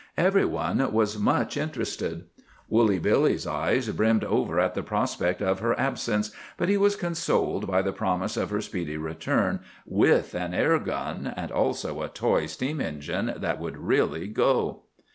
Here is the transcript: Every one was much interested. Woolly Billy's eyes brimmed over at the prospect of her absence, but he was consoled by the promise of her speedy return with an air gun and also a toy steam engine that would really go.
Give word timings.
Every 0.17 0.45
one 0.45 0.91
was 0.93 1.19
much 1.19 1.55
interested. 1.55 2.23
Woolly 2.67 2.97
Billy's 2.97 3.45
eyes 3.45 3.87
brimmed 3.89 4.23
over 4.23 4.59
at 4.59 4.73
the 4.73 4.81
prospect 4.81 5.43
of 5.43 5.59
her 5.59 5.79
absence, 5.79 6.31
but 6.57 6.69
he 6.69 6.75
was 6.75 6.95
consoled 6.95 7.67
by 7.67 7.83
the 7.83 7.93
promise 7.93 8.35
of 8.35 8.49
her 8.49 8.61
speedy 8.61 8.97
return 8.97 9.59
with 9.85 10.33
an 10.33 10.55
air 10.55 10.79
gun 10.79 11.31
and 11.37 11.51
also 11.51 12.01
a 12.01 12.09
toy 12.09 12.47
steam 12.47 12.81
engine 12.81 13.35
that 13.37 13.59
would 13.59 13.77
really 13.77 14.27
go. 14.27 14.85